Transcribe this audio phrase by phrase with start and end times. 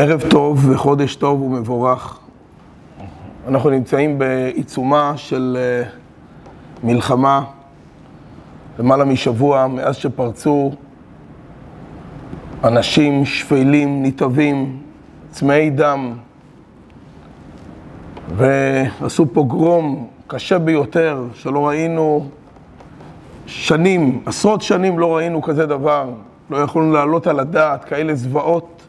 [0.00, 2.18] ערב טוב וחודש טוב ומבורך.
[3.48, 5.88] אנחנו נמצאים בעיצומה של אה,
[6.84, 7.44] מלחמה
[8.78, 10.72] למעלה משבוע מאז שפרצו
[12.64, 14.78] אנשים שפלים, נתעבים,
[15.30, 16.14] צמאי דם,
[18.36, 22.28] ועשו פוגרום קשה ביותר שלא ראינו
[23.46, 26.10] שנים, עשרות שנים לא ראינו כזה דבר.
[26.50, 28.79] לא יכולנו להעלות על הדעת כאלה זוועות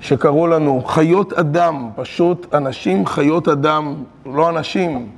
[0.00, 0.82] שקראו לנו.
[0.86, 3.94] חיות אדם, פשוט אנשים חיות אדם,
[4.26, 5.08] לא אנשים.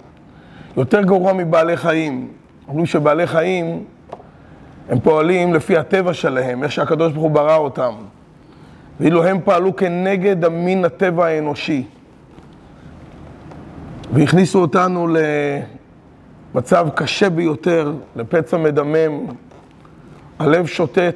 [0.76, 2.28] יותר גרוע מבעלי חיים.
[2.68, 3.84] אומרים שבעלי חיים,
[4.88, 7.92] הם פועלים לפי הטבע שלהם, איך שהקדוש ברוך הוא ברא אותם.
[9.00, 11.84] ואילו הם פעלו כנגד המין הטבע האנושי.
[14.12, 15.08] והכניסו אותנו
[16.54, 19.26] למצב קשה ביותר, לפצע מדמם,
[20.38, 21.14] הלב שוטט,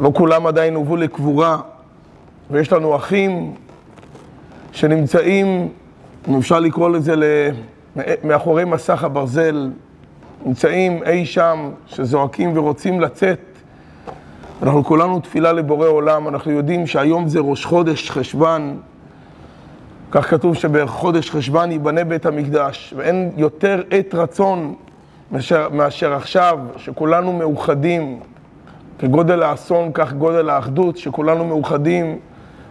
[0.00, 1.58] לא כולם עדיין הובאו לקבורה,
[2.50, 3.54] ויש לנו אחים
[4.72, 5.68] שנמצאים,
[6.28, 7.14] אם אפשר לקרוא לזה,
[8.24, 9.70] מאחורי מסך הברזל,
[10.46, 13.38] נמצאים אי שם, שזועקים ורוצים לצאת.
[14.62, 18.80] אנחנו כולנו תפילה לבורא עולם, אנחנו יודעים שהיום זה ראש חודש חשוון,
[20.10, 24.74] כך כתוב שבחודש חשוון ייבנה בית המקדש, ואין יותר עת רצון
[25.30, 28.20] מאשר, מאשר עכשיו, שכולנו מאוחדים,
[28.98, 32.18] כגודל האסון, כך גודל האחדות, שכולנו מאוחדים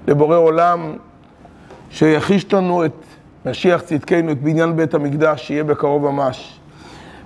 [0.08, 0.94] לבורא עולם,
[1.90, 3.06] שיחיש לנו את
[3.46, 6.60] משיח צדקנו, את בניין בית המקדש, שיהיה בקרוב ממש.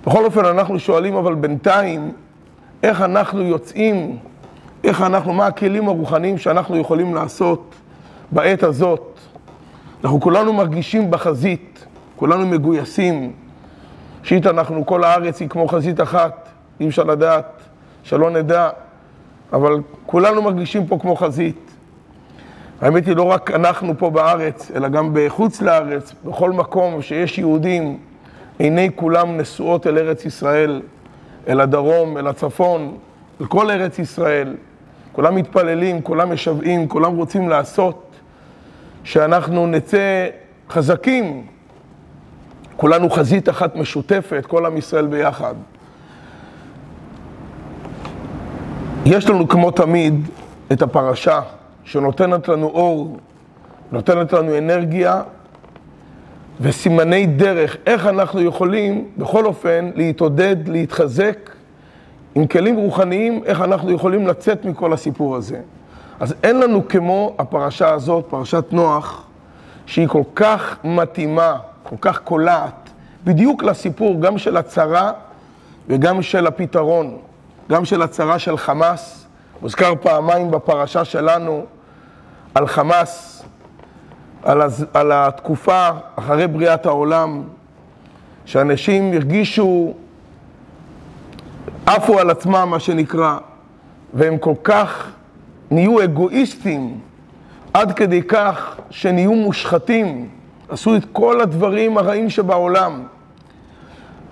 [0.06, 2.12] בכל אופן, אנחנו שואלים אבל בינתיים,
[2.82, 4.18] איך אנחנו יוצאים,
[4.84, 7.74] איך אנחנו, מה הכלים הרוחניים שאנחנו יכולים לעשות
[8.30, 9.18] בעת הזאת.
[10.04, 11.86] אנחנו כולנו מרגישים בחזית,
[12.16, 13.32] כולנו מגויסים.
[14.22, 16.48] ראשית, אנחנו, כל הארץ היא כמו חזית אחת,
[16.80, 17.62] אי אפשר לדעת,
[18.02, 18.70] שלא נדע,
[19.52, 21.70] אבל כולנו מרגישים פה כמו חזית.
[22.80, 27.98] האמת היא, לא רק אנחנו פה בארץ, אלא גם בחוץ לארץ, בכל מקום שיש יהודים,
[28.58, 30.82] עיני כולם נשואות אל ארץ ישראל,
[31.48, 32.96] אל הדרום, אל הצפון,
[33.40, 34.56] אל כל ארץ ישראל.
[35.12, 38.10] כולם מתפללים, כולם משוועים, כולם רוצים לעשות
[39.04, 40.26] שאנחנו נצא
[40.70, 41.46] חזקים.
[42.76, 45.54] כולנו חזית אחת משותפת, כל עם ישראל ביחד.
[49.06, 50.28] יש לנו כמו תמיד
[50.72, 51.40] את הפרשה
[51.84, 53.16] שנותנת לנו אור,
[53.92, 55.22] נותנת לנו אנרגיה
[56.60, 61.50] וסימני דרך, איך אנחנו יכולים בכל אופן להתעודד, להתחזק
[62.34, 65.60] עם כלים רוחניים, איך אנחנו יכולים לצאת מכל הסיפור הזה.
[66.20, 69.24] אז אין לנו כמו הפרשה הזאת, פרשת נוח,
[69.86, 72.90] שהיא כל כך מתאימה, כל כך קולעת,
[73.24, 75.12] בדיוק לסיפור גם של הצרה
[75.88, 77.16] וגם של הפתרון.
[77.72, 79.26] גם של הצרה של חמאס,
[79.62, 81.64] מוזכר פעמיים בפרשה שלנו
[82.54, 83.44] על חמאס,
[84.42, 84.86] על, הז...
[84.94, 87.42] על התקופה אחרי בריאת העולם,
[88.44, 89.92] שאנשים הרגישו,
[91.86, 93.38] עפו על עצמם, מה שנקרא,
[94.14, 95.10] והם כל כך
[95.70, 97.00] נהיו אגואיסטים,
[97.74, 100.28] עד כדי כך שנהיו מושחתים,
[100.68, 103.02] עשו את כל הדברים הרעים שבעולם.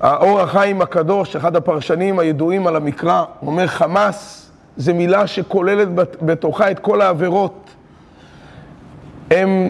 [0.01, 5.89] האור החיים הקדוש, אחד הפרשנים הידועים על המקרא, אומר חמאס זה מילה שכוללת
[6.23, 7.71] בתוכה את כל העבירות.
[9.31, 9.69] הם,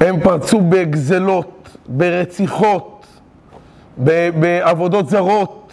[0.00, 3.06] הם פרצו בגזלות, ברציחות,
[4.40, 5.72] בעבודות זרות,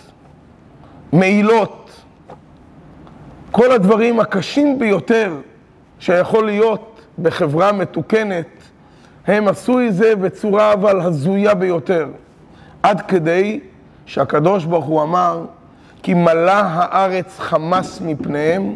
[1.13, 2.03] מעילות.
[3.51, 5.35] כל הדברים הקשים ביותר
[5.99, 8.47] שיכול להיות בחברה מתוקנת,
[9.27, 12.07] הם עשו את זה בצורה אבל הזויה ביותר.
[12.83, 13.59] עד כדי
[14.05, 15.45] שהקדוש ברוך הוא אמר,
[16.03, 18.75] כי מלא הארץ חמס מפניהם,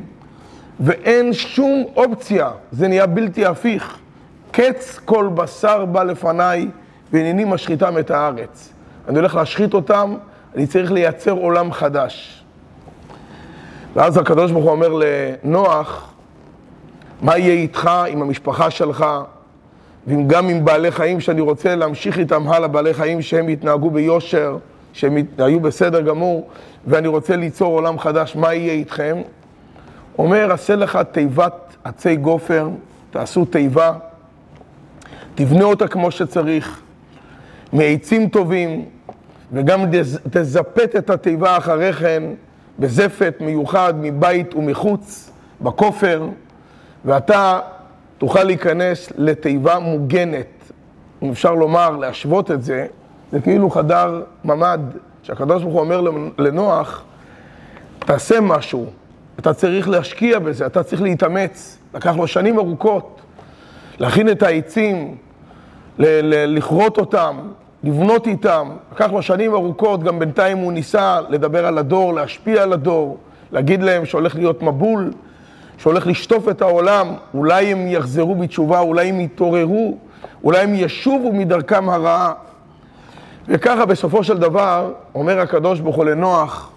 [0.79, 3.97] ואין שום אופציה, זה נהיה בלתי הפיך.
[4.51, 6.67] קץ כל בשר בא לפניי,
[7.13, 8.73] והנני משחיתם את הארץ.
[9.07, 10.15] אני הולך להשחית אותם,
[10.55, 12.43] אני צריך לייצר עולם חדש.
[13.93, 14.99] ואז הקדוש ברוך הוא אומר
[15.43, 16.13] לנוח,
[17.21, 19.05] מה יהיה איתך, עם המשפחה שלך,
[20.07, 24.57] וגם עם בעלי חיים שאני רוצה להמשיך איתם הלאה, בעלי חיים שהם יתנהגו ביושר,
[24.93, 26.49] שהם היו בסדר גמור,
[26.87, 29.17] ואני רוצה ליצור עולם חדש, מה יהיה איתכם?
[30.17, 32.69] אומר, עשה לך תיבת עצי גופר,
[33.11, 33.93] תעשו תיבה,
[35.35, 36.81] תבנה אותה כמו שצריך,
[37.73, 38.85] מעצים טובים,
[39.51, 39.85] וגם
[40.29, 42.23] תזפת את התיבה אחרי כן
[42.79, 45.31] בזפת מיוחד מבית ומחוץ,
[45.61, 46.27] בכופר,
[47.05, 47.59] ואתה
[48.17, 50.71] תוכל להיכנס לתיבה מוגנת,
[51.23, 52.85] אם אפשר לומר, להשוות את זה,
[53.31, 54.79] זה כאילו חדר ממ"ד,
[55.23, 56.01] שהקדוש ברוך הוא אומר
[56.37, 57.03] לנוח,
[57.99, 58.85] תעשה משהו,
[59.39, 61.77] אתה צריך להשקיע בזה, אתה צריך להתאמץ.
[61.93, 63.21] לקח לו שנים ארוכות
[63.99, 65.17] להכין את העצים,
[65.99, 67.37] לכרות אותם,
[67.83, 68.69] לבנות איתם.
[68.93, 73.17] לקח לו שנים ארוכות, גם בינתיים הוא ניסה לדבר על הדור, להשפיע על הדור,
[73.51, 75.11] להגיד להם שהולך להיות מבול,
[75.77, 79.97] שהולך לשטוף את העולם, אולי הם יחזרו בתשובה, אולי הם יתעוררו,
[80.43, 82.33] אולי הם ישובו מדרכם הרעה.
[83.47, 86.71] וככה בסופו של דבר, אומר הקדוש ברוך הוא לנוח,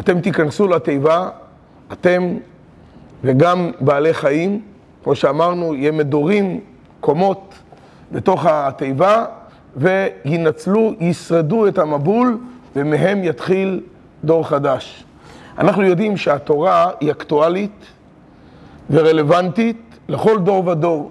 [0.00, 1.28] אתם תיכנסו לתיבה,
[1.92, 2.36] אתם
[3.24, 4.60] וגם בעלי חיים,
[5.04, 6.60] כמו שאמרנו, יהיה מדורים,
[7.00, 7.54] קומות
[8.12, 9.24] בתוך התיבה,
[9.76, 12.38] וינצלו, ישרדו את המבול,
[12.76, 13.80] ומהם יתחיל
[14.24, 15.04] דור חדש.
[15.58, 17.84] אנחנו יודעים שהתורה היא אקטואלית
[18.90, 21.10] ורלוונטית לכל דור ודור,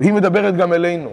[0.00, 1.10] והיא מדברת גם אלינו.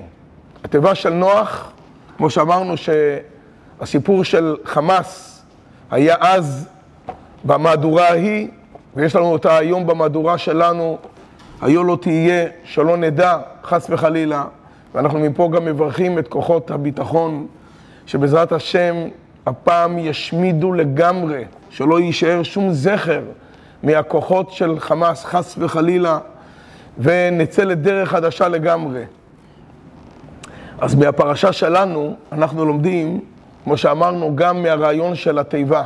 [0.63, 1.71] התיבה של נוח,
[2.17, 5.41] כמו שאמרנו שהסיפור של חמאס
[5.91, 6.67] היה אז
[7.43, 8.47] במהדורה ההיא,
[8.95, 10.97] ויש לנו אותה היום במהדורה שלנו,
[11.61, 14.43] היו לא תהיה, שלא נדע, חס וחלילה.
[14.95, 17.47] ואנחנו מפה גם מברכים את כוחות הביטחון,
[18.05, 18.95] שבעזרת השם
[19.45, 23.21] הפעם ישמידו לגמרי, שלא יישאר שום זכר
[23.83, 26.19] מהכוחות של חמאס, חס וחלילה,
[26.99, 29.03] ונצא לדרך חדשה לגמרי.
[30.79, 33.19] אז מהפרשה שלנו אנחנו לומדים,
[33.63, 35.83] כמו שאמרנו, גם מהרעיון של התיבה.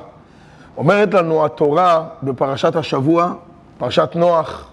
[0.78, 3.34] אומרת לנו התורה בפרשת השבוע,
[3.78, 4.68] פרשת נוח,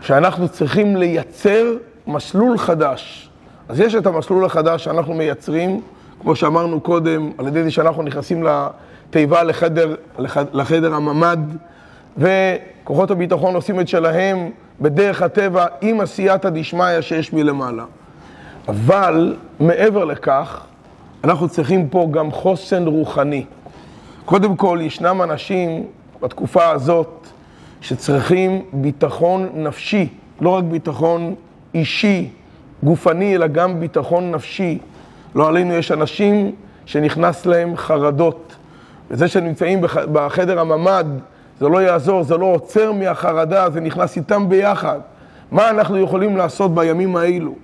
[0.00, 1.64] שאנחנו צריכים לייצר
[2.06, 3.30] מסלול חדש.
[3.68, 5.80] אז יש את המסלול החדש שאנחנו מייצרים,
[6.20, 9.94] כמו שאמרנו קודם, על ידי זה שאנחנו נכנסים לתיבה לחדר,
[10.52, 11.38] לחדר הממ"ד,
[12.18, 14.50] וכוחות הביטחון עושים את שלהם
[14.80, 17.84] בדרך הטבע עם עשייתא דשמיא שיש מלמעלה.
[18.68, 20.64] אבל מעבר לכך,
[21.24, 23.44] אנחנו צריכים פה גם חוסן רוחני.
[24.24, 25.86] קודם כל, ישנם אנשים
[26.20, 27.26] בתקופה הזאת
[27.80, 30.08] שצריכים ביטחון נפשי,
[30.40, 31.34] לא רק ביטחון
[31.74, 32.28] אישי,
[32.82, 34.78] גופני, אלא גם ביטחון נפשי.
[35.34, 36.52] לא עלינו, יש אנשים
[36.86, 38.56] שנכנס להם חרדות.
[39.10, 39.80] וזה שנמצאים
[40.12, 41.06] בחדר הממ"ד,
[41.60, 44.98] זה לא יעזור, זה לא עוצר מהחרדה, זה נכנס איתם ביחד.
[45.50, 47.54] מה אנחנו יכולים לעשות בימים האלו?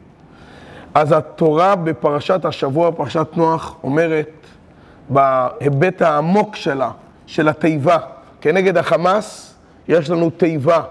[0.94, 4.30] אז התורה בפרשת השבוע, פרשת נוח, אומרת,
[5.08, 6.90] בהיבט העמוק שלה,
[7.26, 7.98] של התיבה,
[8.40, 9.54] כנגד החמאס,
[9.88, 10.82] יש לנו תיבה.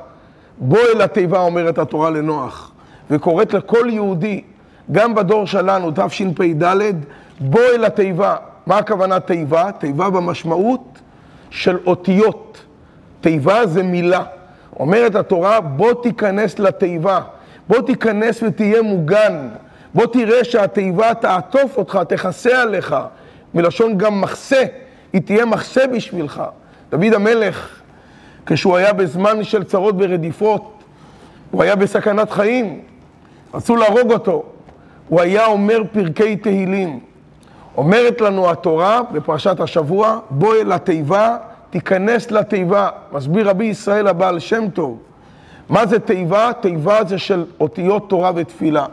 [0.57, 2.71] בוא אל התיבה, אומרת התורה לנוח,
[3.11, 4.43] וקוראת לכל יהודי,
[4.91, 6.63] גם בדור שלנו, תשפ"ד,
[7.39, 8.35] בוא אל התיבה.
[8.65, 9.71] מה הכוונה תיבה?
[9.71, 10.99] תיבה במשמעות
[11.49, 12.63] של אותיות.
[13.27, 14.23] תיבה זה מילה.
[14.79, 17.21] אומרת התורה, בוא תיכנס לתיבה,
[17.67, 19.49] בוא תיכנס ותהיה מוגן,
[19.93, 22.95] בוא תראה שהתיבה תעטוף אותך, תכסה עליך,
[23.53, 24.63] מלשון גם מחסה,
[25.13, 26.43] היא תהיה מחסה בשבילך.
[26.91, 27.79] דוד המלך,
[28.45, 30.83] כשהוא היה בזמן של צרות ורדיפות,
[31.51, 32.79] הוא היה בסכנת חיים,
[33.53, 34.43] רצו להרוג אותו,
[35.07, 36.99] הוא היה אומר פרקי תהילים.
[37.77, 41.37] אומרת לנו התורה בפרשת השבוע, בוא אל התיבה,
[41.69, 42.89] תיכנס לתיבה.
[43.11, 44.99] מסביר רבי ישראל הבעל שם טוב.
[45.69, 46.51] מה זה תיבה?
[46.61, 48.85] תיבה זה של אותיות תורה ותפילה.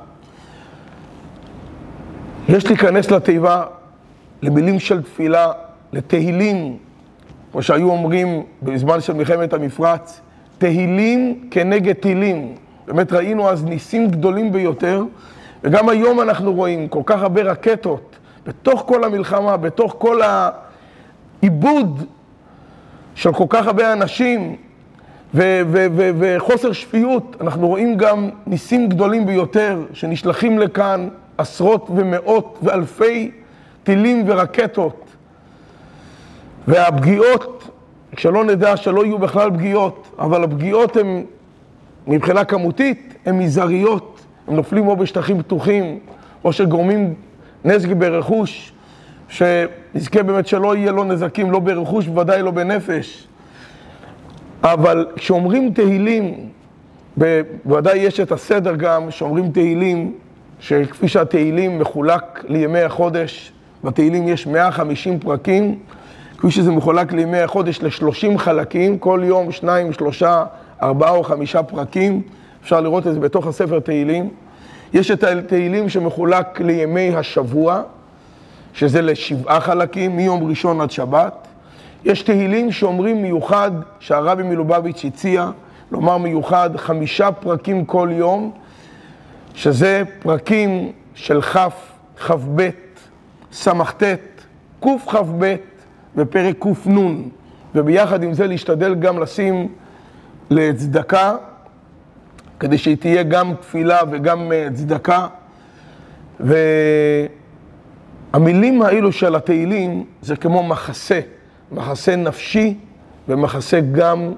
[2.48, 3.64] יש להיכנס לתיבה,
[4.42, 5.52] למילים של תפילה,
[5.92, 6.76] לתהילים,
[7.52, 10.20] כמו שהיו אומרים בזמן של מלחמת המפרץ,
[10.58, 12.54] תהילים כנגד טילים.
[12.86, 15.04] באמת ראינו אז ניסים גדולים ביותר,
[15.64, 18.16] וגם היום אנחנו רואים כל כך הרבה רקטות
[18.46, 20.20] בתוך כל המלחמה, בתוך כל
[21.42, 22.04] העיבוד
[23.14, 24.56] של כל כך הרבה אנשים
[26.18, 33.30] וחוסר שפיות, אנחנו רואים גם ניסים גדולים ביותר שנשלחים לכאן עשרות ומאות ואלפי
[33.84, 35.04] טילים ורקטות.
[36.68, 37.70] והפגיעות,
[38.16, 41.24] שלא נדע שלא יהיו בכלל פגיעות, אבל הפגיעות הן,
[42.06, 44.20] מבחינה כמותית, הן מזעריות.
[44.48, 45.98] הם נופלים או בשטחים פתוחים,
[46.44, 47.14] או שגורמים
[47.64, 48.72] נזק ברכוש,
[49.28, 53.28] שנזכה באמת שלא יהיה לו נזקים, לא ברכוש, בוודאי לא בנפש.
[54.62, 56.48] אבל כשאומרים תהילים,
[57.16, 60.12] בוודאי יש את הסדר גם, שאומרים תהילים,
[60.60, 63.52] שכפי שהתהילים מחולק לימי החודש,
[63.84, 65.78] בתהילים יש 150 פרקים,
[66.38, 70.44] כפי שזה מחולק לימי החודש ל-30 חלקים, כל יום שניים, שלושה,
[70.82, 72.22] ארבעה או חמישה פרקים,
[72.62, 74.28] אפשר לראות את זה בתוך הספר תהילים.
[74.94, 77.82] יש את התהילים שמחולק לימי השבוע,
[78.74, 81.46] שזה לשבעה חלקים, מיום ראשון עד שבת.
[82.04, 85.50] יש תהילים שאומרים מיוחד, שהרבי מלובביץ' הציע,
[85.92, 88.52] לומר מיוחד, חמישה פרקים כל יום,
[89.54, 91.56] שזה פרקים של כ',
[92.26, 92.68] כ"ב,
[93.52, 94.02] ס"ט,
[94.80, 95.54] קכ"ב
[96.16, 97.22] ופרק קנ,
[97.74, 99.68] וביחד עם זה להשתדל גם לשים
[100.50, 101.36] לצדקה,
[102.60, 105.26] כדי שהיא תהיה גם תפילה וגם אה, צדקה.
[108.34, 111.20] והמילים האלו של התהילים זה כמו מחסה,
[111.72, 112.74] מחסה נפשי
[113.28, 114.32] ומחסה גם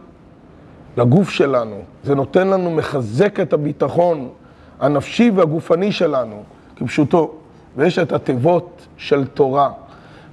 [0.97, 1.77] לגוף שלנו.
[2.05, 4.29] זה נותן לנו, מחזק את הביטחון
[4.81, 6.43] הנפשי והגופני שלנו,
[6.77, 7.35] כפשוטו.
[7.77, 9.71] ויש את התיבות של תורה.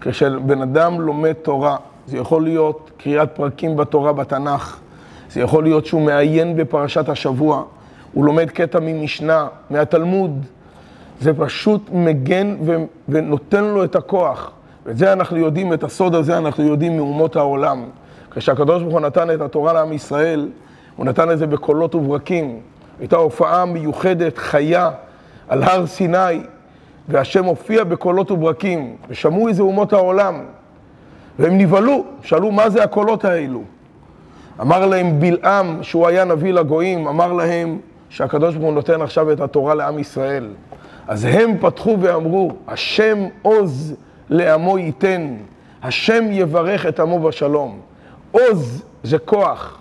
[0.01, 1.77] כשבן אדם לומד תורה,
[2.07, 4.79] זה יכול להיות קריאת פרקים בתורה בתנ"ך,
[5.29, 7.63] זה יכול להיות שהוא מעיין בפרשת השבוע,
[8.13, 10.45] הוא לומד קטע ממשנה, מהתלמוד,
[11.21, 14.51] זה פשוט מגן ו- ונותן לו את הכוח.
[14.85, 17.83] ואת זה אנחנו יודעים, את הסוד הזה אנחנו יודעים מאומות העולם.
[18.31, 20.49] כשהקדוש ברוך הוא נתן את התורה לעם ישראל,
[20.95, 22.59] הוא נתן את זה בקולות וברקים.
[22.99, 24.91] הייתה הופעה מיוחדת, חיה,
[25.47, 26.43] על הר סיני,
[27.09, 30.43] והשם הופיע בקולות וברקים, ושמעו איזה אומות העולם,
[31.39, 33.61] והם נבהלו, שאלו מה זה הקולות האלו.
[34.61, 37.79] אמר להם בלעם, שהוא היה נביא לגויים, אמר להם
[38.09, 40.47] שהקדוש ברוך הוא נותן עכשיו את התורה לעם ישראל.
[41.07, 43.95] אז הם פתחו ואמרו, השם עוז
[44.29, 45.35] לעמו ייתן,
[45.83, 47.79] השם יברך את עמו בשלום.
[48.31, 49.79] עוז זה כוח.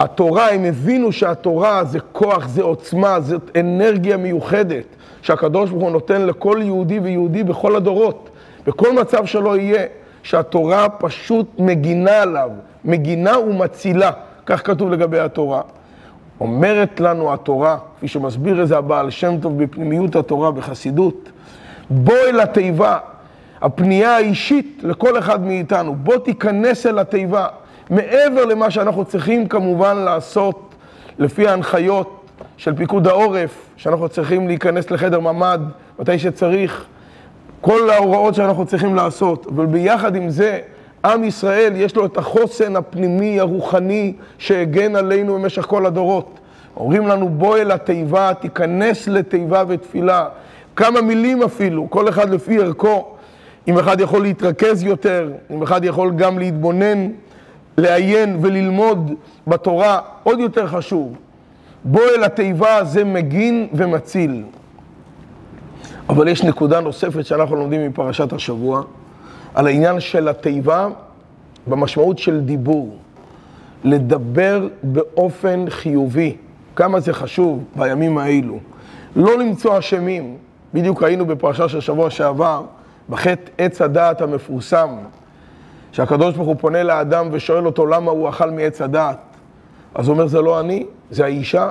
[0.00, 4.84] התורה, הם הבינו שהתורה זה כוח, זה עוצמה, זאת אנרגיה מיוחדת
[5.22, 8.30] שהקדוש ברוך הוא נותן לכל יהודי ויהודי בכל הדורות,
[8.66, 9.86] בכל מצב שלא יהיה,
[10.22, 12.50] שהתורה פשוט מגינה עליו,
[12.84, 14.10] מגינה ומצילה,
[14.46, 15.60] כך כתוב לגבי התורה.
[16.42, 21.28] אומרת לנו התורה, כפי שמסביר את זה הבעל שם טוב בפנימיות התורה בחסידות,
[21.90, 22.98] בוא אל התיבה,
[23.60, 27.46] הפנייה האישית לכל אחד מאיתנו, בוא תיכנס אל התיבה,
[27.90, 30.74] מעבר למה שאנחנו צריכים כמובן לעשות
[31.18, 35.60] לפי ההנחיות של פיקוד העורף, שאנחנו צריכים להיכנס לחדר ממ"ד
[35.98, 36.84] מתי שצריך,
[37.60, 40.60] כל ההוראות שאנחנו צריכים לעשות, אבל ביחד עם זה,
[41.04, 46.38] עם ישראל יש לו את החוסן הפנימי, הרוחני, שהגן עלינו במשך כל הדורות.
[46.76, 50.28] אומרים לנו, בוא אל התיבה, תיכנס לתיבה ותפילה.
[50.76, 53.08] כמה מילים אפילו, כל אחד לפי ערכו.
[53.68, 57.08] אם אחד יכול להתרכז יותר, אם אחד יכול גם להתבונן,
[57.78, 59.14] לעיין וללמוד
[59.46, 61.16] בתורה, עוד יותר חשוב.
[61.84, 64.42] בוא אל התיבה, זה מגין ומציל.
[66.08, 68.82] אבל יש נקודה נוספת שאנחנו לומדים מפרשת השבוע,
[69.54, 70.88] על העניין של התיבה
[71.66, 72.96] במשמעות של דיבור.
[73.84, 76.36] לדבר באופן חיובי.
[76.76, 78.58] כמה זה חשוב בימים האלו.
[79.16, 80.36] לא למצוא אשמים.
[80.74, 82.62] בדיוק היינו בפרשה של שבוע שעבר,
[83.08, 84.88] בחטא עץ הדעת המפורסם,
[85.92, 89.18] שהקדוש ברוך הוא פונה לאדם ושואל אותו למה הוא אכל מעץ הדעת.
[89.94, 91.68] אז הוא אומר, זה לא אני, זה האישה.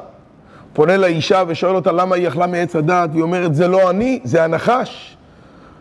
[0.74, 4.44] פונה לאישה ושואל אותה למה היא אכלה מעץ הדעת, והיא אומרת, זה לא אני, זה
[4.44, 5.18] הנחש.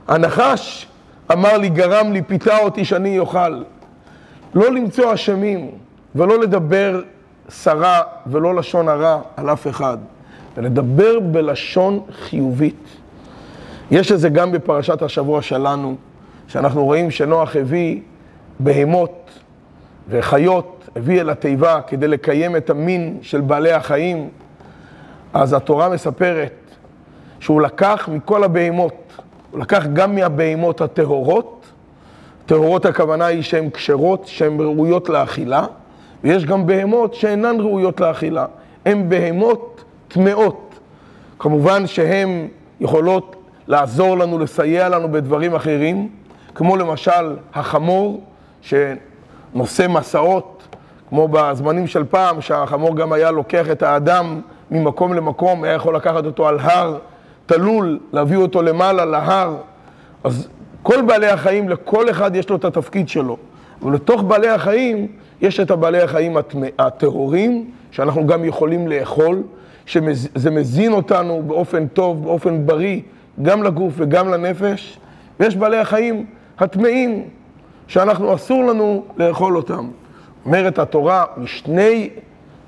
[0.08, 0.86] הנחש
[1.32, 3.62] אמר לי, גרם לי, פיתה אותי שאני אוכל.
[4.54, 5.70] לא למצוא אשמים
[6.14, 7.02] ולא לדבר
[7.48, 9.98] סרה ולא לשון הרע על אף אחד,
[10.56, 12.88] ולדבר בלשון חיובית.
[13.90, 15.96] יש את זה גם בפרשת השבוע שלנו,
[16.48, 18.00] שאנחנו רואים שנוח הביא
[18.58, 19.30] בהמות
[20.08, 24.28] וחיות, הביא אל התיבה כדי לקיים את המין של בעלי החיים.
[25.34, 26.52] אז התורה מספרת
[27.40, 29.09] שהוא לקח מכל הבהמות,
[29.50, 31.66] הוא לקח גם מהבהמות הטהורות,
[32.46, 35.66] טהורות הכוונה היא שהן כשרות, שהן ראויות לאכילה,
[36.24, 38.46] ויש גם בהמות שאינן ראויות לאכילה,
[38.86, 40.74] הן בהמות טמאות.
[41.38, 42.48] כמובן שהן
[42.80, 46.08] יכולות לעזור לנו, לסייע לנו בדברים אחרים,
[46.54, 48.20] כמו למשל החמור,
[48.62, 50.76] שנושא מסעות,
[51.08, 54.40] כמו בזמנים של פעם, שהחמור גם היה לוקח את האדם
[54.70, 56.98] ממקום למקום, היה יכול לקחת אותו על הר
[57.52, 59.56] תלול, להביא אותו למעלה להר.
[60.24, 60.48] אז
[60.82, 63.36] כל בעלי החיים, לכל אחד יש לו את התפקיד שלו.
[63.82, 65.06] ולתוך בעלי החיים
[65.40, 66.36] יש את הבעלי החיים
[66.78, 69.42] הטהורים, שאנחנו גם יכולים לאכול,
[69.86, 73.00] שזה מזין אותנו באופן טוב, באופן בריא,
[73.42, 74.98] גם לגוף וגם לנפש,
[75.40, 76.26] ויש בעלי החיים
[76.58, 77.24] הטמאים,
[77.86, 79.88] שאנחנו, אסור לנו לאכול אותם.
[80.44, 82.10] אומרת התורה, משני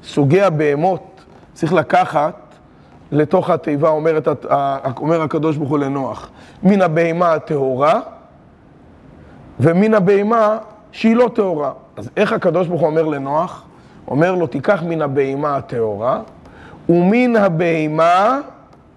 [0.04, 1.20] סוגי הבהמות
[1.52, 2.41] צריך לקחת
[3.12, 4.28] לתוך התיבה, אומרת,
[4.96, 6.30] אומר הקדוש ברוך הוא לנוח,
[6.62, 8.00] מן הבהמה הטהורה
[9.60, 10.58] ומן הבהמה
[10.92, 11.72] שהיא לא טהורה.
[11.96, 13.64] אז איך הקדוש ברוך הוא אומר לנוח?
[14.08, 16.20] אומר לו, תיקח מן הבהמה הטהורה,
[16.88, 18.40] ומן הבהמה,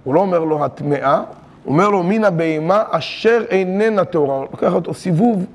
[0.04, 1.16] הוא לא אומר לו הטמאה,
[1.64, 4.36] הוא אומר לו, מן הבהמה אשר איננה טהורה.
[4.36, 5.46] הוא לוקח אותו סיבוב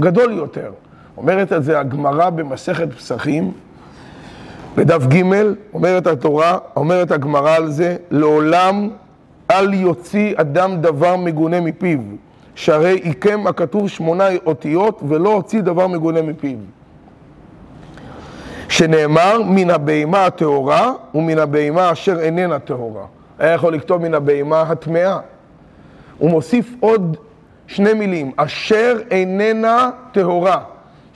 [0.00, 0.72] גדול יותר.
[1.16, 3.52] אומרת את זה הגמרא במסכת פסחים,
[4.76, 5.22] בדף ג',
[5.74, 8.90] אומרת התורה, אומרת הגמרא על זה, לעולם
[9.50, 11.98] אל יוציא אדם דבר מגונה מפיו.
[12.54, 16.58] שהרי עיקם הכתוב שמונה אותיות ולא הוציא דבר מגונה מפיו.
[18.68, 23.04] שנאמר מן הבהמה הטהורה ומן הבהמה אשר איננה טהורה.
[23.38, 25.18] היה יכול לכתוב מן הבהמה הטמאה.
[26.18, 27.16] הוא מוסיף עוד
[27.66, 30.58] שני מילים, אשר איננה טהורה,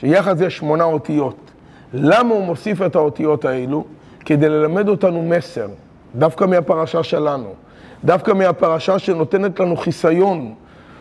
[0.01, 1.48] שיחד זה שמונה אותיות.
[1.95, 3.85] למה הוא מוסיף את האותיות האלו?
[4.25, 5.69] כדי ללמד אותנו מסר,
[6.15, 7.53] דווקא מהפרשה שלנו,
[8.05, 10.55] דווקא מהפרשה שנותנת לנו חיסיון,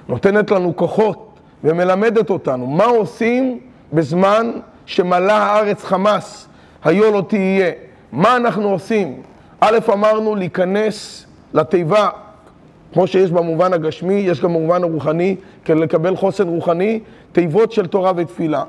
[0.08, 3.60] נותנת לנו כוחות ומלמדת אותנו מה עושים
[3.94, 4.52] בזמן
[4.86, 6.48] שמלאה הארץ חמס,
[6.84, 7.72] היו לא תהיה.
[8.12, 9.22] מה אנחנו עושים?
[9.60, 12.10] א', אמרנו להיכנס לתיבה,
[12.94, 17.00] כמו שיש במובן הגשמי, יש גם במובן הרוחני, כדי לקבל חוסן רוחני,
[17.32, 18.64] תיבות של תורה ותפילה.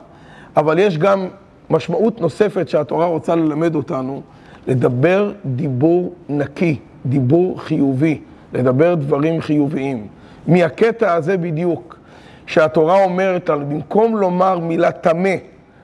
[0.57, 1.29] אבל יש גם
[1.71, 4.23] משמעות נוספת שהתורה רוצה ללמד אותנו,
[4.67, 8.21] לדבר דיבור נקי, דיבור חיובי,
[8.53, 10.07] לדבר דברים חיוביים.
[10.47, 11.99] מהקטע הזה בדיוק,
[12.47, 15.35] שהתורה אומרת במקום לומר מילה טמא,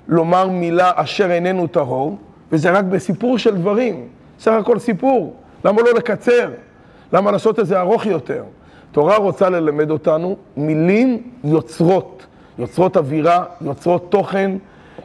[0.09, 2.19] לומר מילה אשר איננו טהור,
[2.53, 4.07] וזה רק בסיפור של דברים,
[4.39, 6.51] סך הכל סיפור, למה לא לקצר?
[7.13, 8.45] למה לעשות את זה ארוך יותר?
[8.93, 12.27] תורה רוצה ללמד אותנו מילים יוצרות,
[12.59, 14.51] יוצרות אווירה, יוצרות תוכן,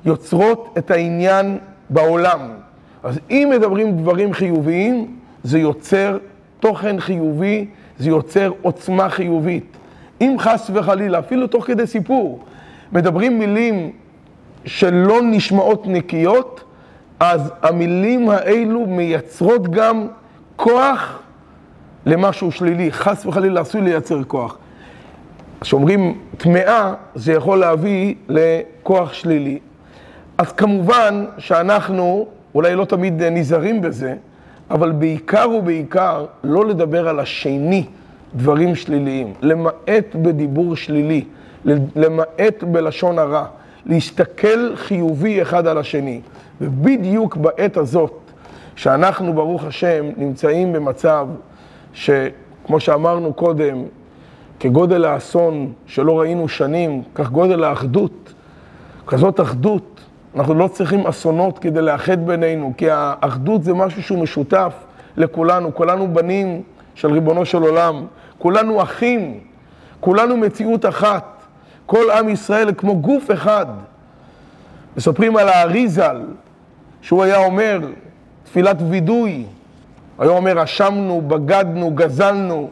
[0.06, 1.58] יוצרות את העניין
[1.90, 2.40] בעולם.
[3.04, 6.18] אז אם מדברים דברים חיוביים, זה יוצר
[6.60, 7.66] תוכן חיובי,
[8.00, 9.78] זה יוצר עוצמה חיובית.
[10.22, 12.44] אם חס וחלילה, אפילו תוך כדי סיפור,
[12.92, 13.92] מדברים מילים
[14.66, 16.64] שלא נשמעות נקיות,
[17.20, 20.08] אז המילים האלו מייצרות גם
[20.56, 21.20] כוח
[22.06, 22.92] למשהו שלילי.
[22.92, 24.58] חס וחלילה עשוי לייצר כוח.
[25.62, 29.60] כשאומרים טמאה, זה יכול להביא לכוח שלילי.
[30.40, 34.16] אז כמובן שאנחנו אולי לא תמיד נזהרים בזה,
[34.72, 37.86] אבל בעיקר ובעיקר לא לדבר על השני
[38.36, 41.26] דברים שליליים, למעט בדיבור שלילי,
[41.96, 43.46] למעט בלשון הרע,
[43.86, 46.22] להסתכל חיובי אחד על השני.
[46.62, 48.20] ובדיוק בעת הזאת,
[48.76, 51.28] שאנחנו, ברוך השם, נמצאים במצב
[51.94, 53.84] שכמו שאמרנו קודם,
[54.60, 58.34] כגודל האסון שלא ראינו שנים, כך גודל האחדות,
[59.08, 59.99] כזאת אחדות,
[60.36, 64.74] אנחנו לא צריכים אסונות כדי לאחד בינינו, כי האחדות זה משהו שהוא משותף
[65.18, 66.62] לכולנו, כולנו בנים
[66.96, 68.06] של ריבונו של עולם,
[68.38, 69.40] כולנו אחים,
[70.00, 71.44] כולנו מציאות אחת,
[71.86, 73.66] כל עם ישראל כמו גוף אחד.
[74.98, 76.22] מספרים על האריזל,
[77.02, 77.80] שהוא היה אומר
[78.44, 79.46] תפילת וידוי,
[80.20, 82.70] היה אומר אשמנו, בגדנו, גזלנו.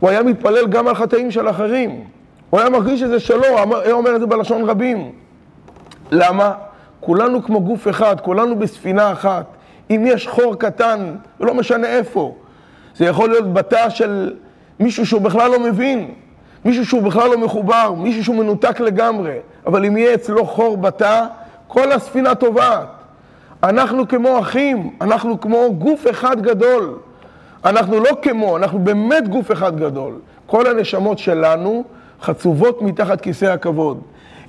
[0.00, 2.04] הוא היה מתפלל גם על חטאים של אחרים.
[2.50, 3.44] הוא היה מרגיש שזה שלו,
[3.84, 5.12] היה אומר את זה בלשון רבים.
[6.10, 6.52] למה?
[7.00, 9.44] כולנו כמו גוף אחד, כולנו בספינה אחת.
[9.90, 12.34] אם יש חור קטן, ולא משנה איפה,
[12.96, 14.34] זה יכול להיות בתא של
[14.80, 16.14] מישהו שהוא בכלל לא מבין,
[16.64, 21.26] מישהו שהוא בכלל לא מחובר, מישהו שהוא מנותק לגמרי, אבל אם יהיה אצלו חור בתא,
[21.68, 22.88] כל הספינה טובעת.
[23.62, 26.98] אנחנו כמו אחים, אנחנו כמו גוף אחד גדול.
[27.64, 30.14] אנחנו לא כמו, אנחנו באמת גוף אחד גדול.
[30.46, 31.84] כל הנשמות שלנו
[32.22, 34.00] חצובות מתחת כיסא הכבוד.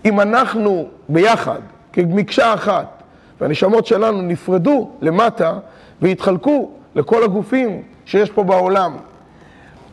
[0.06, 1.60] אם אנחנו ביחד,
[1.94, 3.04] כמקשה אחת,
[3.42, 5.60] והנשמות שלנו נפרדו למטה
[6.02, 8.98] והתחלקו לכל הגופים שיש פה בעולם.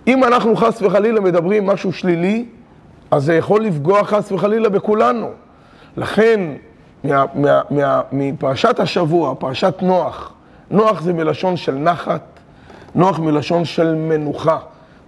[0.06, 2.44] אם אנחנו חס וחלילה מדברים משהו שלילי,
[3.10, 5.30] אז זה יכול לפגוע חס וחלילה בכולנו.
[5.96, 6.40] לכן,
[7.04, 10.32] מה, מה, מה, מפרשת השבוע, פרשת נוח,
[10.70, 12.22] נוח זה מלשון של נחת,
[12.94, 14.58] נוח מלשון של מנוחה.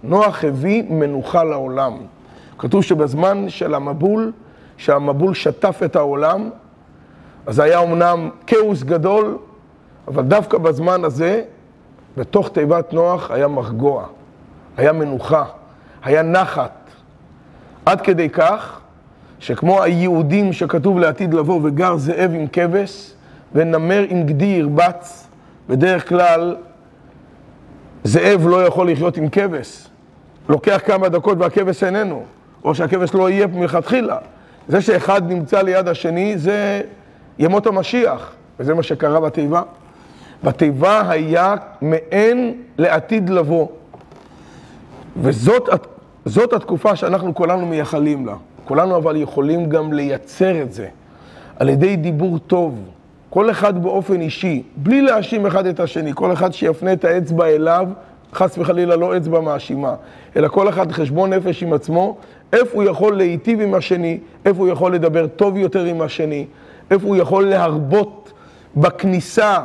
[0.03, 1.93] נוח הביא מנוחה לעולם.
[2.57, 4.31] כתוב שבזמן של המבול,
[4.81, 6.49] שהמבול שטף את העולם,
[7.45, 9.37] אז היה אמנם כאוס גדול,
[10.07, 11.43] אבל דווקא בזמן הזה,
[12.17, 14.05] בתוך תיבת נוח היה מרגוע,
[14.77, 15.43] היה מנוחה,
[16.03, 16.71] היה נחת.
[17.85, 18.79] עד כדי כך
[19.39, 23.13] שכמו היהודים שכתוב לעתיד לבוא וגר זאב עם כבש
[23.53, 25.27] ונמר עם גדי ירבץ,
[25.69, 26.55] בדרך כלל
[28.03, 29.87] זאב לא יכול לחיות עם כבש.
[30.49, 32.23] לוקח כמה דקות והכבש איננו,
[32.63, 34.17] או שהכבש לא יהיה מלכתחילה.
[34.71, 36.81] זה שאחד נמצא ליד השני זה
[37.39, 39.61] ימות המשיח, וזה מה שקרה בתיבה.
[40.43, 43.67] בתיבה היה מעין לעתיד לבוא.
[45.21, 48.35] וזאת התקופה שאנחנו כולנו מייחלים לה.
[48.65, 50.87] כולנו אבל יכולים גם לייצר את זה
[51.59, 52.79] על ידי דיבור טוב.
[53.29, 57.87] כל אחד באופן אישי, בלי להאשים אחד את השני, כל אחד שיפנה את האצבע אליו,
[58.33, 59.95] חס וחלילה לא אצבע מאשימה,
[60.35, 62.17] אלא כל אחד חשבון נפש עם עצמו,
[62.53, 66.45] איפה הוא יכול להיטיב עם השני, איפה הוא יכול לדבר טוב יותר עם השני,
[66.91, 68.31] איפה הוא יכול להרבות
[68.75, 69.57] בכניסה,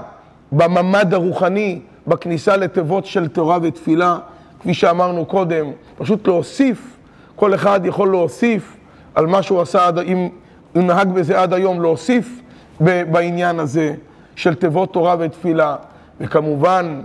[0.53, 4.19] בממד הרוחני, בכניסה לתיבות של תורה ותפילה,
[4.61, 5.67] כפי שאמרנו קודם,
[5.99, 6.97] פשוט להוסיף,
[7.37, 8.77] כל אחד יכול להוסיף
[9.15, 10.29] על מה שהוא עשה, עד, אם
[10.75, 12.41] הוא נהג בזה עד היום, להוסיף
[12.81, 13.95] בעניין הזה
[14.37, 15.77] של תיבות תורה ותפילה,
[16.21, 17.01] וכמובן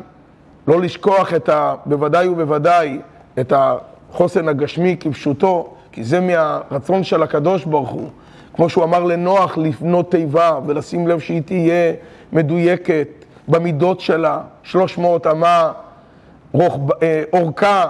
[0.68, 1.76] לא לשכוח את ה...
[1.86, 3.00] בוודאי ובוודאי
[3.40, 3.54] את
[4.14, 8.10] החוסן הגשמי כפשוטו, כי זה מהרצון של הקדוש ברוך הוא.
[8.54, 11.94] כמו שהוא אמר לנוח לבנות תיבה ולשים לב שהיא תהיה
[12.34, 13.08] מדויקת
[13.48, 15.72] במידות שלה, 300 אמה
[16.52, 17.88] רוחב, אה, אורכה,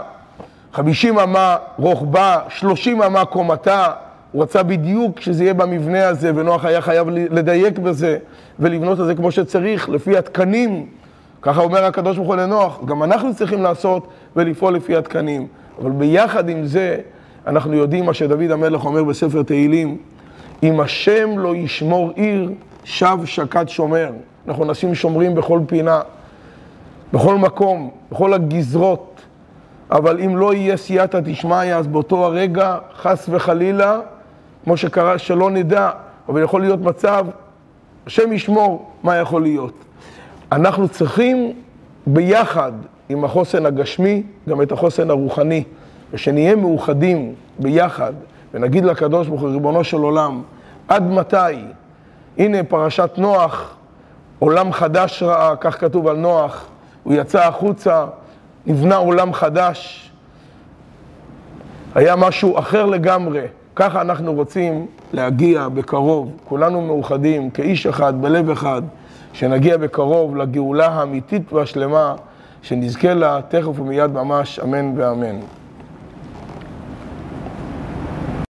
[0.74, 3.88] 50 אמה רוחבה, 30 אמה קומתה.
[4.32, 8.18] הוא רצה בדיוק שזה יהיה במבנה הזה, ונוח היה חייב לדייק בזה
[8.60, 10.86] ולבנות את זה כמו שצריך, לפי התקנים.
[11.42, 15.48] ככה אומר הקדוש ברוך הוא לנוח, גם אנחנו צריכים לעשות ולפעול לפי התקנים.
[15.82, 16.98] אבל ביחד עם זה,
[17.48, 19.98] אנחנו יודעים מה שדוד המלך אומר בספר תהילים,
[20.64, 22.52] אם השם לא ישמור עיר,
[22.84, 24.12] שב שקד שומר.
[24.48, 26.02] אנחנו נשים שומרים בכל פינה,
[27.14, 29.22] בכל מקום, בכל הגזרות.
[29.92, 34.00] אבל אם לא יהיה סייעתא דשמיא, אז באותו הרגע, חס וחלילה,
[34.64, 35.90] כמו שקרה, שלא נדע,
[36.30, 37.26] אבל יכול להיות מצב,
[38.08, 39.74] השם ישמור מה יכול להיות.
[40.52, 41.54] אנחנו צריכים
[42.08, 42.72] ביחד
[43.12, 45.64] עם החוסן הגשמי, גם את החוסן הרוחני,
[46.14, 48.14] ושנהיה מאוחדים ביחד,
[48.54, 50.42] ונגיד לקדוש ברוך הוא, ריבונו של עולם,
[50.88, 51.38] עד מתי?
[52.38, 53.76] הנה פרשת נוח,
[54.40, 56.66] עולם חדש ראה, כך כתוב על נוח,
[57.04, 58.06] הוא יצא החוצה,
[58.66, 60.12] נבנה עולם חדש,
[61.96, 63.42] היה משהו אחר לגמרי.
[63.76, 68.82] ככה אנחנו רוצים להגיע בקרוב, כולנו מאוחדים, כאיש אחד, בלב אחד,
[69.34, 72.16] שנגיע בקרוב לגאולה האמיתית והשלמה,
[72.62, 75.40] שנזכה לה תכף ומיד ממש, אמן ואמן.